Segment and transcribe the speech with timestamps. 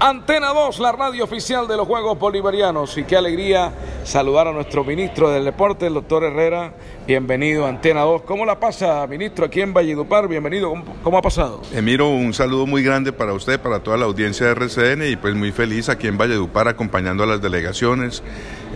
[0.00, 2.96] Antena 2, la radio oficial de los Juegos Bolivarianos.
[2.98, 3.72] Y qué alegría
[4.04, 6.72] saludar a nuestro ministro del Deporte, el doctor Herrera.
[7.04, 8.22] Bienvenido a Antena 2.
[8.22, 10.28] ¿Cómo la pasa, ministro, aquí en Valledupar?
[10.28, 10.68] Bienvenido.
[10.68, 11.62] ¿Cómo, cómo ha pasado?
[11.72, 15.34] Emiro, un saludo muy grande para usted, para toda la audiencia de RCN y pues
[15.34, 18.22] muy feliz aquí en Valledupar acompañando a las delegaciones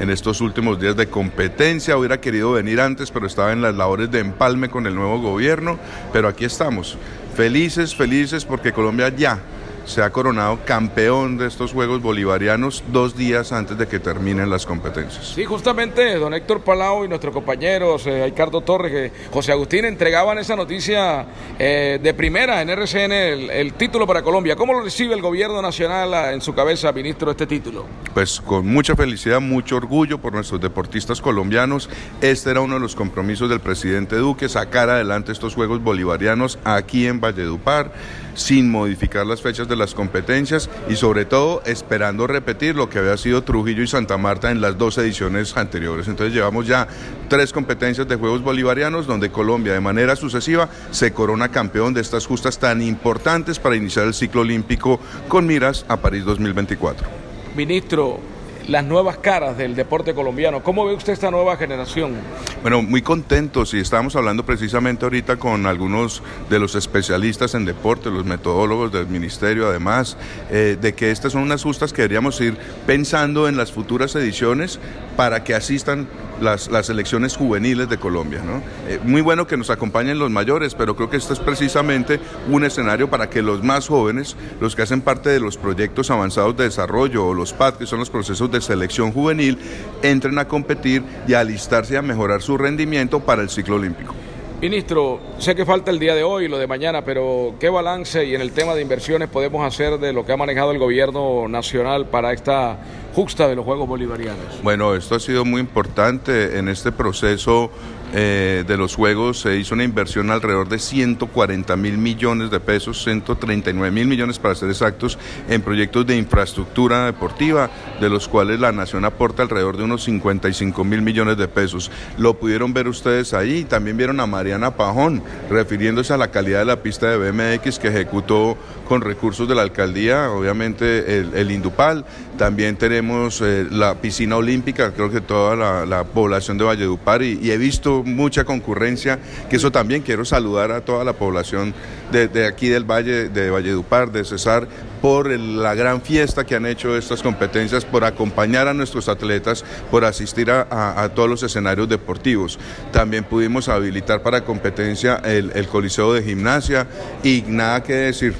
[0.00, 1.96] en estos últimos días de competencia.
[1.96, 5.78] Hubiera querido venir antes, pero estaba en las labores de empalme con el nuevo gobierno.
[6.12, 6.98] Pero aquí estamos,
[7.36, 9.38] felices, felices porque Colombia ya
[9.84, 14.66] se ha coronado campeón de estos Juegos Bolivarianos dos días antes de que terminen las
[14.66, 15.32] competencias.
[15.34, 20.38] Sí, justamente don Héctor Palau y nuestros compañeros, eh, Ricardo Torres, eh, José Agustín, entregaban
[20.38, 21.26] esa noticia
[21.58, 24.56] eh, de primera en RCN, el, el, título para Colombia.
[24.56, 27.86] ¿Cómo lo recibe el gobierno nacional a, en su cabeza, ministro, este título?
[28.14, 31.88] Pues con mucha felicidad, mucho orgullo por nuestros deportistas colombianos.
[32.20, 37.06] Este era uno de los compromisos del presidente Duque, sacar adelante estos Juegos Bolivarianos aquí
[37.06, 37.92] en Valledupar
[38.34, 43.16] sin modificar las fechas de las competencias y sobre todo esperando repetir lo que había
[43.16, 46.08] sido Trujillo y Santa Marta en las dos ediciones anteriores.
[46.08, 46.88] Entonces llevamos ya
[47.28, 52.26] tres competencias de Juegos Bolivarianos donde Colombia de manera sucesiva se corona campeón de estas
[52.26, 57.06] justas tan importantes para iniciar el ciclo olímpico con miras a París 2024.
[57.54, 58.20] Ministro,
[58.68, 60.62] las nuevas caras del deporte colombiano.
[60.62, 62.14] ¿Cómo ve usted esta nueva generación?
[62.62, 68.10] Bueno, muy contentos y estábamos hablando precisamente ahorita con algunos de los especialistas en deporte,
[68.10, 70.16] los metodólogos del ministerio, además,
[70.50, 72.56] eh, de que estas son unas justas que deberíamos ir
[72.86, 74.78] pensando en las futuras ediciones
[75.16, 76.06] para que asistan
[76.42, 78.42] las, las selecciones juveniles de Colombia.
[78.44, 78.62] ¿no?
[78.88, 82.20] Eh, muy bueno que nos acompañen los mayores, pero creo que esto es precisamente
[82.50, 86.56] un escenario para que los más jóvenes, los que hacen parte de los proyectos avanzados
[86.56, 89.58] de desarrollo o los PAD, que son los procesos de selección juvenil,
[90.02, 94.14] entren a competir y a alistarse a mejorar su rendimiento para el ciclo olímpico.
[94.62, 98.36] Ministro, sé que falta el día de hoy lo de mañana, pero ¿qué balance y
[98.36, 102.06] en el tema de inversiones podemos hacer de lo que ha manejado el gobierno nacional
[102.06, 102.78] para esta
[103.12, 104.62] justa de los Juegos Bolivarianos?
[104.62, 107.70] Bueno, esto ha sido muy importante en este proceso
[108.14, 109.40] eh, de los Juegos.
[109.40, 114.54] Se hizo una inversión alrededor de 140 mil millones de pesos, 139 mil millones para
[114.54, 115.18] ser exactos,
[115.48, 120.84] en proyectos de infraestructura deportiva, de los cuales la Nación aporta alrededor de unos 55
[120.84, 121.90] mil millones de pesos.
[122.18, 123.64] Lo pudieron ver ustedes ahí.
[123.64, 127.88] También vieron a Mariana Pajón refiriéndose a la calidad de la pista de BMX que
[127.88, 132.04] ejecutó con recursos de la alcaldía, obviamente el, el Indupal.
[132.36, 133.01] También tenemos
[133.40, 137.58] eh, la piscina olímpica, creo que toda la, la población de Valledupar y, y, he
[137.58, 139.18] visto mucha concurrencia,
[139.50, 141.74] que eso también quiero saludar a toda la población
[142.10, 144.68] de, de aquí del Valle, de Valledupar, de Cesar,
[145.00, 149.64] por el, la gran fiesta que han hecho estas competencias, por acompañar a nuestros atletas,
[149.90, 152.58] por asistir a, a, a todos los escenarios deportivos.
[152.92, 156.86] También pudimos habilitar para competencia el, el Coliseo de Gimnasia
[157.22, 158.34] y nada que decir,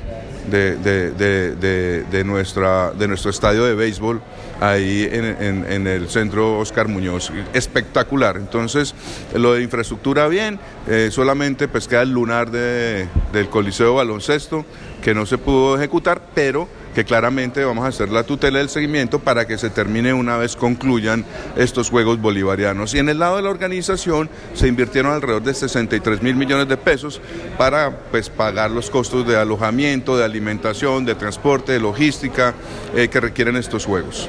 [0.50, 4.20] de, de, de, de, nuestra, de nuestro estadio de béisbol
[4.60, 7.32] ahí en, en, el centro Oscar Muñoz.
[7.52, 8.36] Espectacular.
[8.36, 8.94] Entonces,
[9.34, 14.64] lo de infraestructura bien, eh, solamente pues queda el lunar del Coliseo Baloncesto
[15.02, 19.18] que no se pudo ejecutar, pero que claramente vamos a hacer la tutela del seguimiento
[19.18, 21.24] para que se termine una vez concluyan
[21.56, 22.94] estos Juegos Bolivarianos.
[22.94, 26.76] Y en el lado de la organización se invirtieron alrededor de 63 mil millones de
[26.76, 27.20] pesos
[27.56, 32.54] para pues, pagar los costos de alojamiento, de alimentación, de transporte, de logística
[32.94, 34.28] eh, que requieren estos Juegos.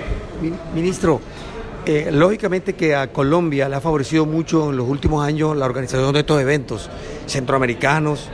[0.74, 1.22] Ministro,
[1.86, 6.14] eh, lógicamente que a Colombia le ha favorecido mucho en los últimos años la organización
[6.14, 6.90] de estos eventos
[7.28, 8.30] centroamericanos,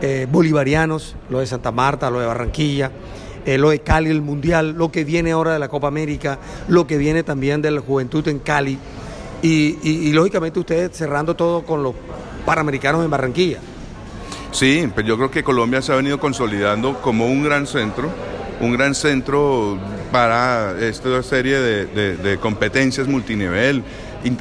[0.00, 2.90] eh, bolivarianos, lo de Santa Marta, lo de Barranquilla
[3.46, 6.38] lo de Cali, el Mundial, lo que viene ahora de la Copa América,
[6.68, 8.78] lo que viene también de la juventud en Cali
[9.42, 11.94] y, y, lógicamente ustedes cerrando todo con los
[12.44, 13.58] Panamericanos en Barranquilla.
[14.50, 18.10] Sí, pues yo creo que Colombia se ha venido consolidando como un gran centro
[18.60, 19.78] un gran centro
[20.10, 23.82] para esta serie de, de, de competencias multinivel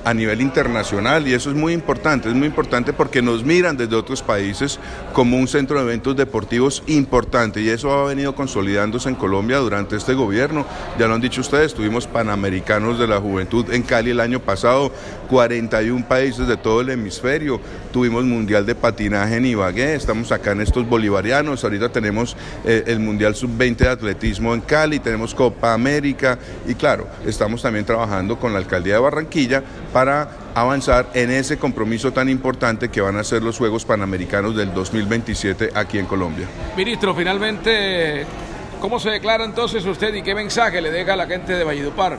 [0.03, 3.95] a nivel internacional y eso es muy importante, es muy importante porque nos miran desde
[3.95, 4.79] otros países
[5.13, 9.95] como un centro de eventos deportivos importante y eso ha venido consolidándose en Colombia durante
[9.95, 10.65] este gobierno.
[10.97, 14.91] Ya lo han dicho ustedes, tuvimos Panamericanos de la Juventud en Cali el año pasado,
[15.29, 17.59] 41 países de todo el hemisferio,
[17.91, 22.35] tuvimos Mundial de Patinaje en Ibagué, estamos acá en estos bolivarianos, ahorita tenemos
[22.65, 27.85] eh, el Mundial Sub-20 de Atletismo en Cali, tenemos Copa América y claro, estamos también
[27.85, 29.63] trabajando con la Alcaldía de Barranquilla
[29.93, 34.73] para avanzar en ese compromiso tan importante que van a ser los Juegos Panamericanos del
[34.73, 36.47] 2027 aquí en Colombia.
[36.75, 38.25] Ministro, finalmente,
[38.79, 42.17] ¿cómo se declara entonces usted y qué mensaje le deja a la gente de Valledupar?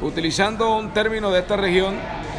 [0.00, 1.96] Utilizando un término de esta región,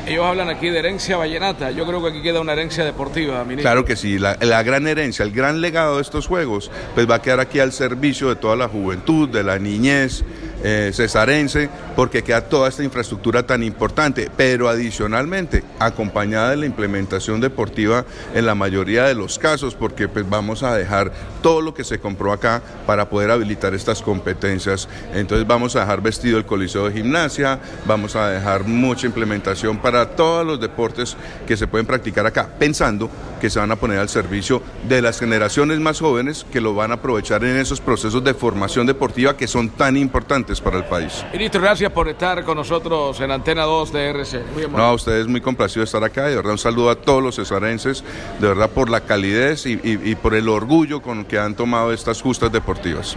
[0.08, 1.72] ellos hablan aquí de herencia vallenata.
[1.72, 3.64] Yo creo que aquí queda una herencia deportiva, ministro.
[3.64, 7.16] Claro que sí, la, la, gran herencia, el gran legado de estos juegos, pues va
[7.16, 10.24] a quedar aquí al servicio de toda la juventud, de la niñez
[10.64, 17.40] eh, cesarense, porque queda toda esta infraestructura tan importante, pero adicionalmente acompañada de la implementación
[17.40, 21.12] deportiva en la mayoría de los casos, porque pues vamos a dejar
[21.42, 24.90] todo lo que se compró acá para poder habilitar estas competencias.
[25.14, 30.10] Entonces vamos a dejar vestido el coliseo de gimnasia, vamos a dejar mucha implementación para
[30.10, 31.16] todos los deportes
[31.48, 33.10] que se pueden practicar acá, pensando
[33.40, 36.92] que se van a poner al servicio de las generaciones más jóvenes que lo van
[36.92, 41.24] a aprovechar en esos procesos de formación deportiva que son tan importantes para el país.
[41.32, 44.42] Ministro, gracias por estar con nosotros en Antena 2 de RC.
[44.72, 47.22] no, a ustedes muy complacido de estar acá y de verdad un saludo a todos
[47.22, 48.04] los cesarenses,
[48.40, 51.94] de verdad por la calidez y, y, y por el orgullo con que han tomado
[51.94, 53.16] estas justas deportivas.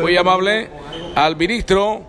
[0.00, 0.68] Muy amable
[1.14, 2.02] al ministro,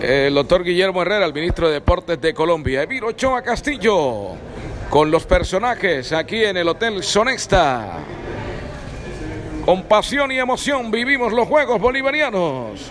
[0.00, 2.82] el doctor Guillermo Herrera, el ministro de Deportes de Colombia.
[2.82, 4.32] Emiro Ochoa Castillo,
[4.90, 7.98] con los personajes aquí en el Hotel Sonesta.
[9.64, 12.90] Con pasión y emoción vivimos los Juegos Bolivarianos.